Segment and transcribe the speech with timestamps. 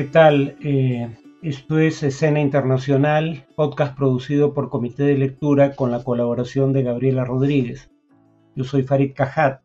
[0.00, 0.56] ¿Qué tal?
[0.64, 6.82] Eh, esto es Escena Internacional, podcast producido por Comité de Lectura con la colaboración de
[6.82, 7.90] Gabriela Rodríguez.
[8.56, 9.60] Yo soy Farid Cajat.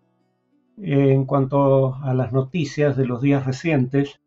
[0.78, 4.20] Eh, en cuanto a las noticias de los días recientes,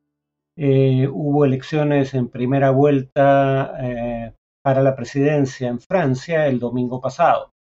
[0.57, 3.75] eh, hubo elecciones en primera vuelta
[4.63, 7.53] para la presidencia en Francia el domingo pasado.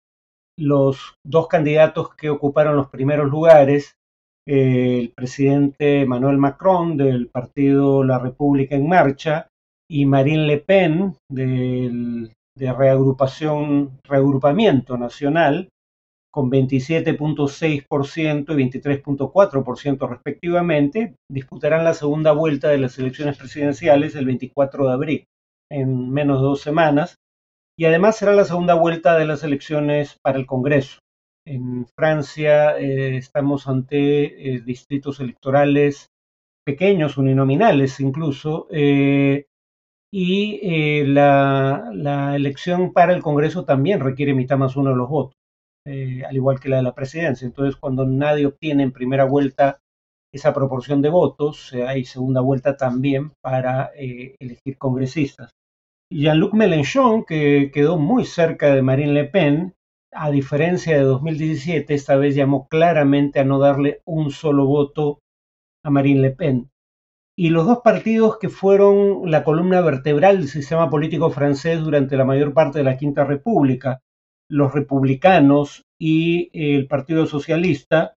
[0.56, 3.98] Los dos candidatos que ocuparon los primeros lugares
[4.46, 9.48] el presidente Manuel Macron del partido La República en Marcha
[9.90, 15.68] y Marine Le Pen del, de reagrupación, reagrupamiento nacional
[16.36, 24.86] con 27.6% y 23.4% respectivamente, disputarán la segunda vuelta de las elecciones presidenciales el 24
[24.86, 25.24] de abril,
[25.72, 27.14] en menos de dos semanas,
[27.78, 30.98] y además será la segunda vuelta de las elecciones para el Congreso.
[31.46, 36.10] En Francia eh, estamos ante eh, distritos electorales
[36.64, 39.46] pequeños, uninominales incluso, eh,
[40.12, 45.36] y la, la, elección para el Congreso también requiere mitad más uno de los votos,
[45.84, 47.44] al igual que la de la presidencia.
[47.44, 49.78] Entonces, cuando nadie obtiene en primera vuelta
[50.32, 55.50] esa proporción de votos, hay segunda vuelta también para elegir congresistas.
[56.10, 59.76] Jean-Luc Mélenchon, que quedó muy cerca de Marine Le Pen,
[60.16, 65.20] a diferencia de 2017, esta vez llamó claramente a no darle un solo voto
[65.84, 66.70] a Marine Le Pen.
[67.38, 72.24] Y los dos partidos que fueron la columna vertebral del sistema político francés durante la
[72.24, 74.00] mayor parte de la Quinta República,
[74.48, 78.14] los republicanos y el Partido Socialista,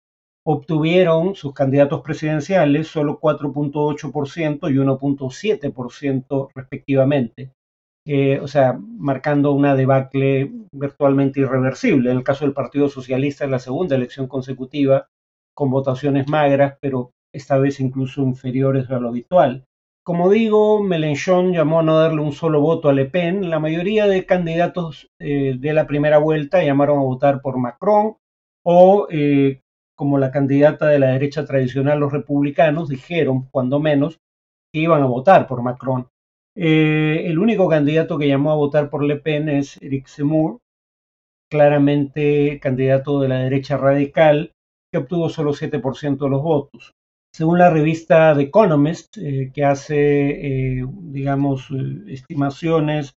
[0.45, 7.51] obtuvieron sus candidatos presidenciales solo 4.8% y 1.7% respectivamente.
[8.41, 12.11] O sea, marcando una debacle virtualmente irreversible.
[12.11, 15.09] En el caso del Partido Socialista, en la segunda elección consecutiva,
[15.53, 19.65] con votaciones magras, pero esta vez incluso inferiores a lo habitual.
[20.03, 23.49] Como digo, Mélenchon llamó a no darle un solo voto a Le Pen.
[23.49, 28.15] La mayoría de candidatos eh, de la primera vuelta llamaron a votar por Macron
[28.63, 29.61] o, eh,
[29.95, 34.21] como la candidata de la derecha tradicional, los republicanos, dijeron, cuando menos,
[34.71, 36.07] que iban a votar por Macron.
[36.59, 40.57] Eh, el único candidato que llamó a votar por Le Pen es Eric Zemmour,
[41.51, 44.53] claramente candidato de la derecha radical,
[44.91, 46.93] que obtuvo solo 7% de los votos.
[47.31, 51.69] Según la revista The Economist, eh, que hace, eh, digamos,
[52.07, 53.13] estimaciones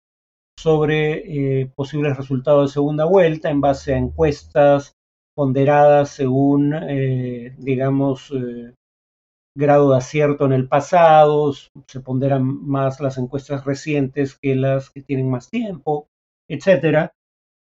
[0.59, 4.94] sobre posibles resultados de segunda vuelta en base a encuestas
[5.36, 6.74] ponderadas según,
[7.59, 8.34] digamos,
[9.57, 11.51] grado de acierto en el pasado,
[11.88, 16.07] se ponderan más las encuestas recientes que las que tienen más tiempo,
[16.47, 17.13] etcétera,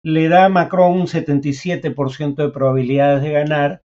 [0.03, 3.81] le da a Macron un 77% de probabilidades de ganar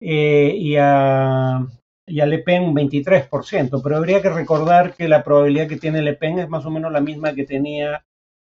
[0.00, 1.66] eh, y, a,
[2.06, 6.38] Le Pen un 23%, pero habría que recordar que la probabilidad que tiene Le Pen
[6.38, 8.04] es más o menos la misma que tenía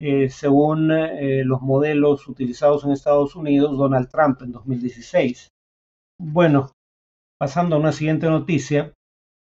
[0.01, 5.47] eh, según eh, los modelos utilizados en Estados Unidos Donald Trump en 2016.
[6.19, 6.71] Bueno,
[7.39, 8.93] pasando a una siguiente noticia,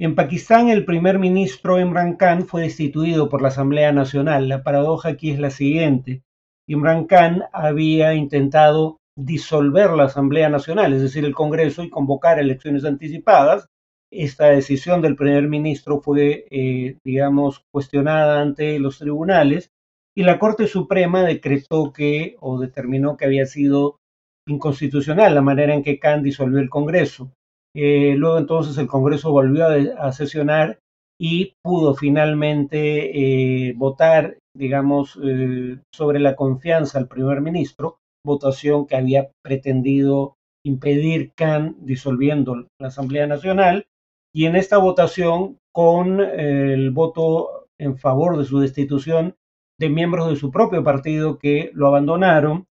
[0.02, 4.48] en Pakistán, el primer ministro Imran Khan fue destituido por la Asamblea Nacional.
[4.48, 6.24] La paradoja aquí es la siguiente.
[6.68, 12.86] Imran Khan había intentado disolver la Asamblea Nacional, es decir, el Congreso, y convocar elecciones
[12.86, 13.68] anticipadas.
[14.10, 19.70] Esta decisión del primer ministro fue, eh, digamos, cuestionada ante los tribunales
[20.16, 24.00] y la Corte Suprema decretó que o determinó que había sido
[24.48, 27.32] inconstitucional la manera en que Khan disolvió el Congreso.
[27.76, 30.80] Eh, luego entonces el Congreso volvió a, sesionar
[31.20, 38.96] y pudo finalmente eh, votar, digamos, eh, sobre la confianza al primer ministro, votación que
[38.96, 40.36] había pretendido
[40.66, 43.86] impedir Khan disolviendo la Asamblea Nacional.
[44.34, 49.36] Y en esta votación, con el voto en favor de su destitución
[49.80, 52.66] de miembros de su propio partido que lo abandonaron,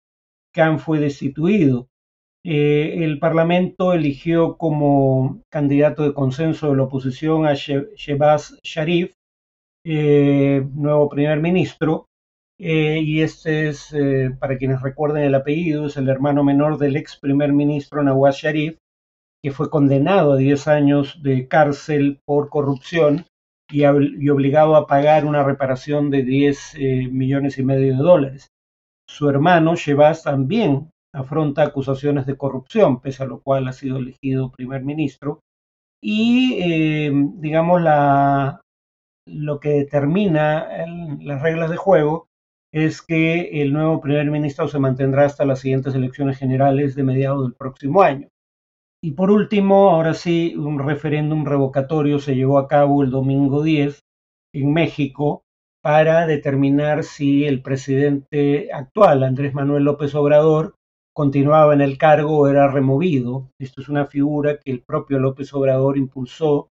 [0.54, 1.88] Khan fue destituido.
[2.50, 9.12] Eh, el Parlamento eligió como candidato de consenso de la oposición a Shehbaz Sharif,
[9.84, 12.08] eh, nuevo primer ministro,
[12.58, 13.94] eh, y este es,
[14.40, 18.78] para quienes recuerden el apellido, es el hermano menor del ex primer ministro Nawaz Sharif,
[19.44, 23.26] que fue condenado a 10 años de cárcel por corrupción
[23.70, 26.76] y, obligado a pagar una reparación de 10
[27.12, 28.48] millones y medio de dólares.
[29.06, 34.52] Su hermano Shehbaz también afronta acusaciones de corrupción, pese a lo cual ha sido elegido
[34.52, 35.42] primer ministro.
[36.02, 38.62] Y, eh, digamos, la,
[39.26, 40.68] lo que determina
[41.20, 42.28] las reglas de juego
[42.72, 47.44] es que el nuevo primer ministro se mantendrá hasta las siguientes elecciones generales de mediados
[47.44, 48.28] del próximo año.
[49.02, 54.02] Y por último, ahora sí, un referéndum revocatorio se llevó a cabo el domingo 10
[54.54, 55.44] en México
[55.82, 60.77] para determinar si el presidente actual, Andrés Manuel López Obrador,
[61.18, 63.50] continuaba en el cargo o era removido.
[63.60, 66.70] Esto es una figura que el propio López Obrador impulsó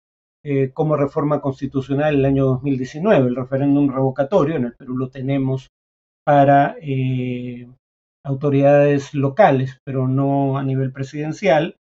[0.44, 5.12] eh, como reforma constitucional en el año 2019, el referéndum revocatorio, en el Perú lo
[5.12, 5.68] tenemos
[6.26, 7.70] para eh,
[8.26, 11.76] autoridades locales, pero no a nivel presidencial.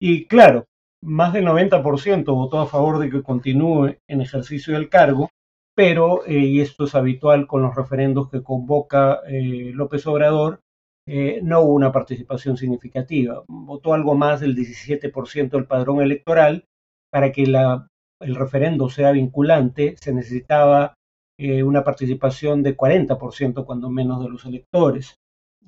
[0.00, 0.66] Y claro,
[1.02, 5.30] más del 90% votó a favor de que continúe en ejercicio del cargo,
[5.74, 10.60] pero, eh, y esto es habitual con los referendos que convoca López Obrador,
[11.06, 13.44] no hubo una participación significativa.
[13.46, 16.64] Votó algo más del 17% del padrón electoral
[17.10, 17.88] para que la
[18.20, 20.94] el referendo sea vinculante, se necesitaba
[21.38, 25.16] eh, una participación de 40% cuando menos de los electores.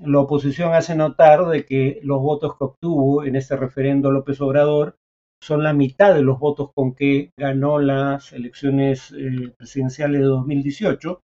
[0.01, 4.97] La oposición hace notar de que los votos que obtuvo en este referendo López Obrador
[5.43, 11.21] son la mitad de los votos con que ganó las elecciones eh, presidenciales de 2018,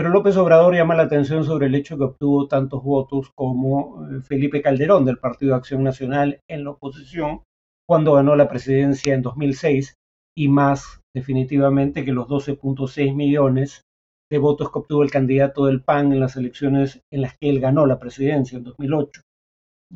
[0.00, 4.22] pero López Obrador llama la atención sobre el hecho que obtuvo tantos votos como eh,
[4.22, 7.42] Felipe Calderón del Partido de Acción Nacional en la oposición
[7.86, 9.98] cuando ganó la presidencia en 2006
[10.34, 13.82] y más definitivamente que los 12.6 millones
[14.30, 17.60] de votos que obtuvo el candidato del PAN en las elecciones en las que él
[17.60, 19.20] ganó la presidencia en 2008.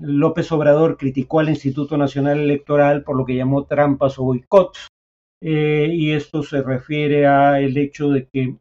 [0.03, 4.89] López Obrador criticó al Instituto Nacional Electoral por lo que llamó trampas o boicots,
[5.43, 8.59] eh, y esto se refiere al hecho de que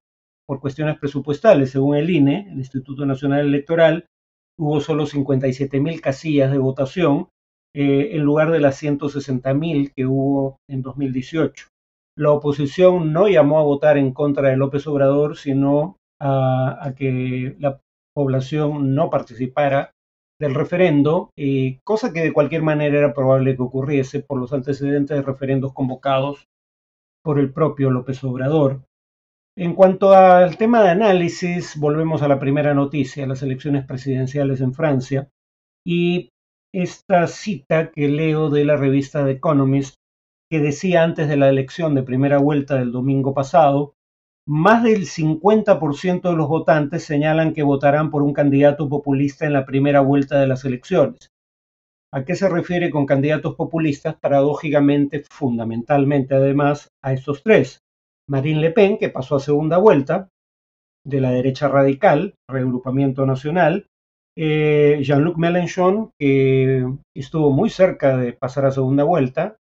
[0.48, 4.06] por cuestiones presupuestales, según el INE, el Instituto Nacional Electoral,
[4.58, 7.30] hubo solo 57 mil casillas de votación
[7.76, 11.68] eh, en lugar de las 160 mil que hubo en 2018
[12.16, 17.80] la oposición no llamó a votar en contra de López Obrador, sino a, que la
[18.16, 19.92] población no participara
[20.40, 21.30] del referendo,
[21.84, 26.46] cosa que de cualquier manera era probable que ocurriese por los antecedentes de referendos convocados
[27.24, 28.82] por el propio López Obrador.
[29.56, 34.74] En cuanto al tema de análisis, volvemos a la primera noticia, las elecciones presidenciales en
[34.74, 35.30] Francia,
[35.86, 36.32] y
[36.74, 39.96] esta cita que leo de la revista The Economist
[40.50, 43.94] que decía antes de la elección de primera vuelta del domingo pasado,
[44.48, 49.66] más del 50% de los votantes señalan que votarán por un candidato populista en la
[49.66, 51.32] primera vuelta de las elecciones.
[52.12, 54.16] ¿A qué se refiere con candidatos populistas?
[54.16, 57.84] Paradójicamente, fundamentalmente además, a estos tres.
[58.30, 60.30] Marine Le Pen, que pasó a segunda vuelta,
[61.06, 63.88] de la derecha radical, reagrupamiento nacional,
[64.38, 66.86] eh, Jean-Luc Mélenchon, que
[67.16, 69.58] estuvo muy cerca de pasar a segunda vuelta,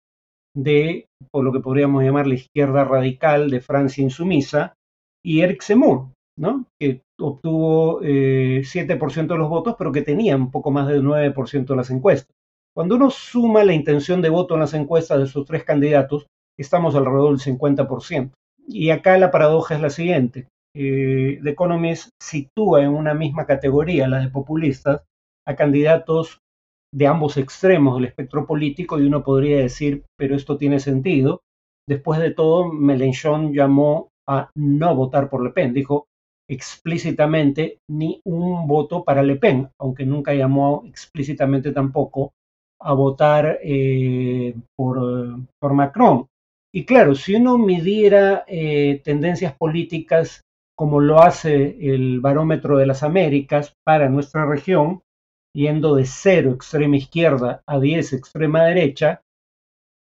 [0.54, 4.74] de, por lo que podríamos llamar la izquierda radical de Francia insumisa,
[5.24, 6.66] y Eric Zemmour, ¿no?
[6.80, 11.66] que obtuvo 7% eh, de los votos, pero que tenía un poco más del 9%
[11.66, 12.34] de las encuestas.
[12.74, 16.26] Cuando uno suma la intención de voto en las encuestas de esos tres candidatos,
[16.58, 18.30] estamos alrededor del 50%.
[18.72, 20.48] Y acá la paradoja es la siguiente.
[20.76, 25.02] Eh, The Economist sitúa en una misma categoría, la de populistas,
[25.46, 26.38] a candidatos
[26.94, 31.40] de ambos extremos del espectro político y uno podría decir, pero esto tiene sentido.
[31.88, 36.06] Después de todo, Mélenchon llamó a no votar por Le Pen, dijo
[36.48, 42.32] explícitamente ni un voto para Le Pen, aunque nunca llamó explícitamente tampoco
[42.80, 45.00] a votar eh, por,
[45.60, 46.26] por, Macron.
[46.72, 50.42] Y claro, si uno midiera eh, tendencias políticas
[50.76, 55.02] como lo hace el barómetro de las Américas para nuestra región,
[55.54, 59.20] yendo de 0 extrema izquierda a 10 extrema derecha,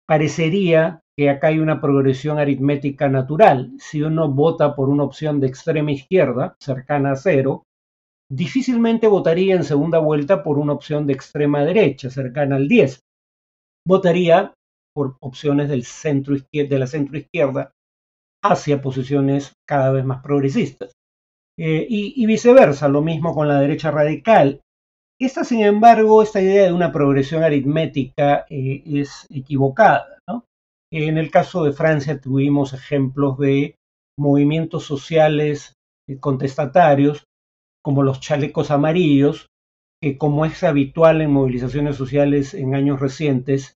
[0.05, 3.71] parecería que acá hay una progresión aritmética natural.
[3.79, 7.63] Si uno vota por una opción de extrema izquierda, cercana a cero,
[8.29, 12.99] difícilmente votaría en segunda vuelta por una opción de extrema derecha, cercana al 10.
[13.87, 14.53] Votaría
[14.97, 17.71] por opciones del centro de la centro izquierda
[18.43, 20.91] hacia posiciones cada vez más progresistas.
[21.59, 24.59] Eh, y, viceversa, lo mismo con la derecha radical.
[25.19, 30.17] Esta, sin embargo, esta idea de una progresión aritmética eh, es equivocada.
[30.91, 33.75] En el caso de Francia tuvimos ejemplos de
[34.17, 35.73] movimientos sociales
[36.09, 37.25] eh, contestatarios,
[37.83, 39.45] como los chalecos amarillos,
[40.01, 43.76] que como es habitual en movilizaciones sociales en años recientes,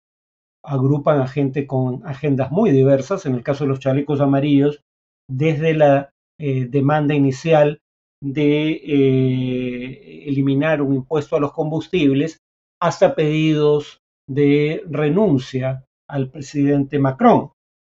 [0.68, 3.26] agrupan a gente con agendas muy diversas.
[3.26, 4.84] En el caso de los chalecos amarillos,
[5.30, 7.80] desde la eh, demanda inicial
[8.22, 12.40] de eh, eliminar un impuesto a los combustibles
[12.82, 17.52] hasta pedidos de renuncia al presidente Macron.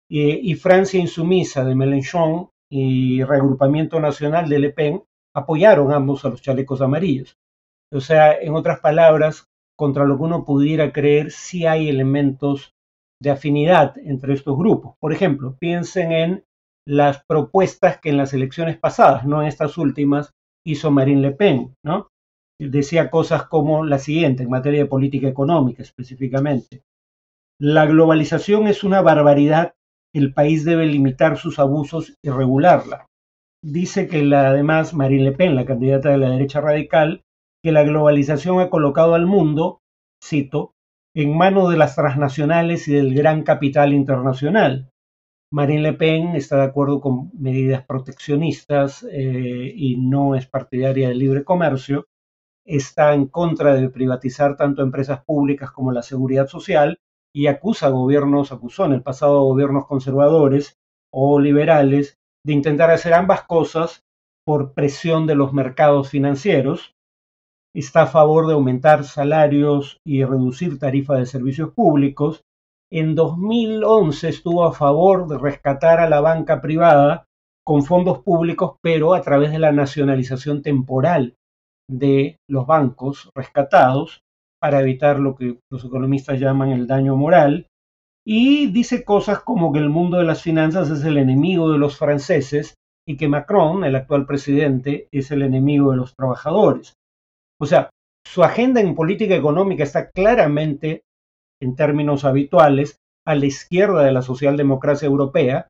[0.09, 5.03] y Francia insumisa de Mélenchon y reagrupamiento nacional de Le Pen
[5.35, 7.37] apoyaron ambos a los chalecos amarillos.
[7.91, 12.73] O sea, en otras palabras, contra lo que uno pudiera creer, sí hay elementos
[13.21, 14.95] de afinidad entre estos grupos.
[14.99, 16.43] Por ejemplo, piensen en
[16.87, 20.31] las propuestas que en las elecciones pasadas, no en estas últimas,
[20.65, 21.73] hizo Marine Le Pen.
[22.59, 26.83] Decía cosas como la siguiente, en materia de política económica específicamente.
[27.59, 29.73] La globalización es una barbaridad,
[30.13, 33.07] el país debe limitar sus abusos y regularla.
[33.61, 37.23] Dice que además Marine Le Pen, la candidata de la derecha radical,
[37.65, 39.81] que la globalización ha colocado al mundo,
[40.23, 40.75] cito,
[41.15, 44.91] en manos de las transnacionales y del gran capital internacional.
[45.51, 51.17] Marine Le Pen está de acuerdo con medidas proteccionistas eh, y no es partidaria del
[51.17, 52.05] libre comercio.
[52.67, 56.99] Está en contra de privatizar tanto empresas públicas como la seguridad social
[57.33, 60.77] y acusa a gobiernos, acusó en el pasado a gobiernos conservadores
[61.11, 64.03] o liberales de intentar hacer ambas cosas
[64.45, 66.94] por presión de los mercados financieros
[67.79, 72.41] está a favor de aumentar salarios y reducir tarifas de servicios públicos.
[72.91, 77.25] En 2011 estuvo a favor de rescatar a la banca privada
[77.65, 81.35] con fondos públicos, pero a través de la nacionalización temporal
[81.89, 84.21] de los bancos rescatados
[84.61, 87.67] para evitar lo que los economistas llaman el daño moral.
[88.25, 91.97] Y dice cosas como que el mundo de las finanzas es el enemigo de los
[91.97, 92.75] franceses
[93.07, 96.95] y que Macron, el actual presidente, es el enemigo de los trabajadores.
[97.59, 97.89] O sea,
[98.25, 101.03] su agenda en política económica está claramente,
[101.61, 105.67] en términos habituales, a la izquierda de la socialdemocracia europea,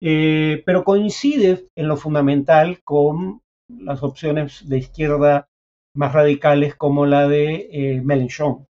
[0.00, 5.48] eh, pero coincide en lo fundamental con las opciones de izquierda
[5.94, 8.66] más radicales como la de eh, Mélenchon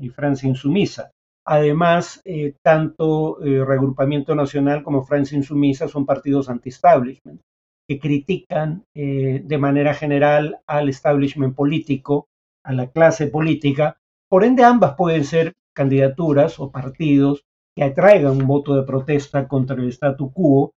[0.00, 1.10] y Francia Insumisa.
[1.44, 7.40] Además, eh, tanto Reagrupamiento Nacional como Francia Insumisa son partidos anti-establishment
[7.88, 12.28] que critican eh, de manera general al establishment político,
[12.64, 13.96] a la clase política.
[14.28, 17.44] Por ende, ambas pueden ser candidaturas o partidos
[17.76, 20.72] que atraigan un voto de protesta contra el statu quo.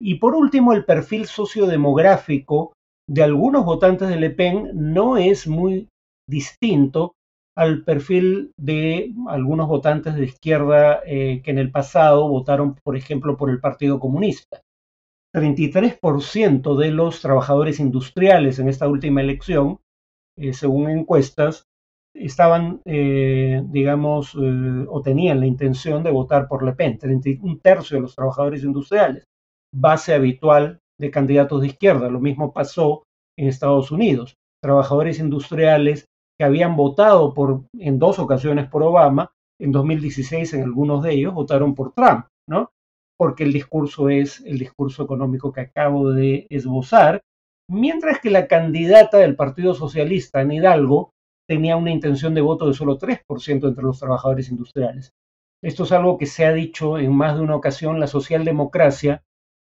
[0.00, 2.72] Y por último, el perfil sociodemográfico
[3.08, 5.88] de algunos votantes de Le Pen no es muy
[6.28, 7.14] distinto
[7.56, 13.36] al perfil de algunos votantes de izquierda eh, que en el pasado votaron, por ejemplo,
[13.36, 14.60] por el Partido Comunista.
[15.34, 19.78] 33% de los trabajadores industriales en esta última elección,
[20.36, 21.64] eh, según encuestas,
[22.14, 26.98] estaban, eh, digamos, eh, o tenían la intención de votar por Le Pen,
[27.42, 29.24] un tercio de los trabajadores industriales,
[29.72, 32.08] base habitual de candidatos de izquierda.
[32.08, 33.04] Lo mismo pasó
[33.38, 34.36] en Estados Unidos.
[34.62, 36.06] Trabajadores industriales
[36.38, 41.34] que habían votado por, en dos ocasiones por Obama, en 2016 en algunos de ellos
[41.34, 42.70] votaron por Trump, ¿no?
[43.20, 47.20] Porque el discurso es el discurso económico que acabo de esbozar,
[47.68, 51.10] mientras que la candidata del Partido Socialista en Hidalgo
[51.46, 55.12] tenía una intención de voto de solo 3% entre los trabajadores industriales.
[55.62, 59.22] Esto es algo que se ha dicho en más de una ocasión, la socialdemocracia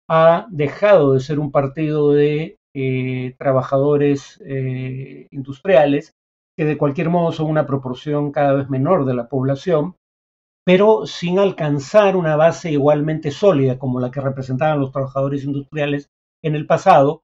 [0.09, 6.12] ha dejado de ser un partido de eh, trabajadores eh, industriales,
[6.57, 9.97] que de cualquier modo son una proporción cada vez menor de la población,
[10.73, 16.11] pero sin alcanzar una base igualmente sólida como la que representaban los trabajadores industriales
[16.45, 17.23] en el pasado,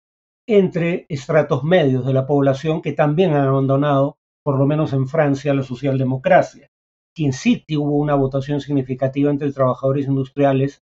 [0.49, 5.55] entre estratos medios de la población que también han abandonado, por lo menos en Francia,
[5.55, 6.67] la socialdemocracia.
[7.15, 10.81] Quien sí hubo una votación significativa entre trabajadores industriales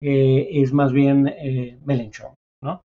[0.00, 2.32] eh, es más bien eh, Mélenchon.
[2.62, 2.80] ¿no?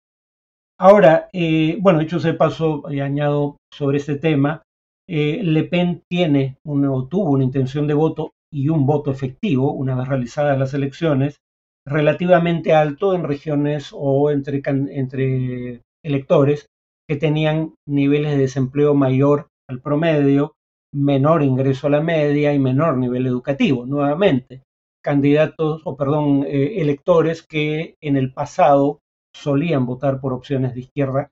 [0.80, 4.64] Ahora, eh, bueno, hecho ese paso, y añado sobre este tema,
[5.10, 10.08] Le Pen tiene o tuvo una intención de voto y un voto efectivo, una vez
[10.08, 11.38] realizadas las elecciones,
[11.86, 16.68] relativamente alto en regiones o entre, entre electores
[17.08, 20.54] que tenían niveles de desempleo mayor al promedio,
[20.94, 23.86] menor ingreso a la media y menor nivel educativo.
[23.86, 24.64] Nuevamente,
[25.04, 29.00] candidatos o perdón, eh, electores que en el pasado
[29.34, 31.30] solían votar por opciones de izquierda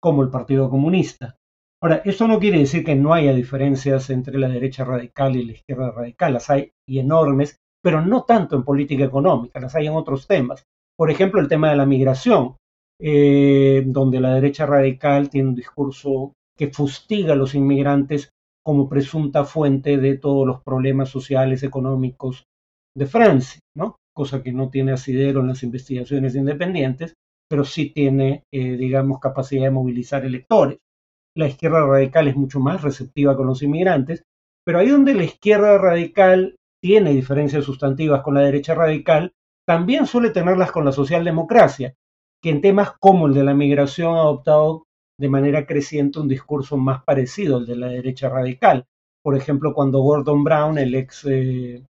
[0.00, 1.37] como el Partido Comunista.
[1.80, 5.52] Ahora, esto no quiere decir que no haya diferencias entre la derecha radical y la
[5.52, 9.92] izquierda radical, las hay y enormes, pero no tanto en política económica, las hay en
[9.94, 10.64] otros temas.
[10.96, 12.56] Por ejemplo, el tema de la migración,
[13.00, 18.30] eh, donde la derecha radical tiene un discurso que fustiga a los inmigrantes
[18.64, 22.44] como presunta fuente de todos los problemas sociales, económicos
[22.96, 23.96] de Francia, ¿no?
[24.12, 27.14] cosa que no tiene asidero en las investigaciones independientes,
[27.48, 30.78] pero sí tiene, eh, digamos, capacidad de movilizar electores
[31.38, 34.24] la izquierda radical es mucho más receptiva con los inmigrantes,
[34.66, 39.32] pero ahí donde la izquierda radical tiene diferencias sustantivas con la derecha radical,
[39.64, 41.94] también suele tenerlas con la socialdemocracia,
[42.42, 44.84] que en temas como el de la migración ha adoptado
[45.16, 48.86] de manera creciente un discurso más parecido al de la derecha radical.
[49.22, 51.84] Por ejemplo, cuando Gordon Brown, el ex eh,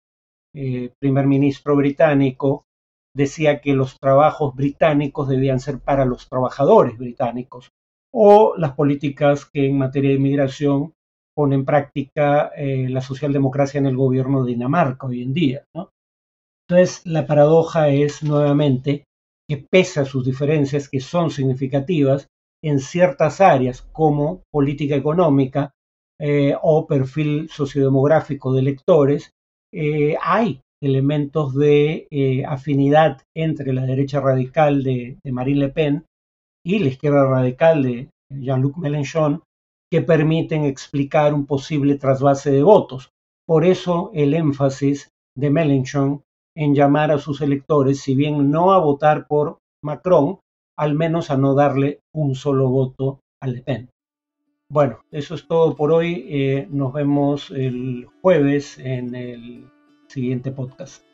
[0.53, 2.65] eh, primer ministro británico,
[3.15, 7.71] decía que los trabajos británicos debían ser para los trabajadores británicos,
[8.13, 10.93] o las políticas que en materia de inmigración
[11.35, 15.65] pone en práctica eh, la socialdemocracia en el gobierno de Dinamarca hoy en día.
[16.67, 19.03] Entonces, la paradoja es nuevamente
[19.47, 22.27] que pese a sus diferencias, que son significativas,
[22.63, 25.71] en ciertas áreas como política económica
[26.19, 29.29] eh, o perfil sociodemográfico de electores,
[29.71, 32.07] eh, hay elementos de
[32.47, 36.05] afinidad entre la derecha radical de, de Marine Le Pen
[36.67, 39.41] y la izquierda radical de Jean-Luc Mélenchon,
[39.89, 43.11] que permiten explicar un posible trasvase de votos.
[43.47, 46.23] Por eso el énfasis de Mélenchon
[46.57, 50.39] en llamar a sus electores, si bien no a votar por Macron,
[50.77, 53.89] al menos a no darle un solo voto a Le Pen.
[54.69, 56.25] Bueno, eso es todo por hoy.
[56.27, 59.69] Eh, nos vemos el jueves en el
[60.09, 61.06] siguiente podcast.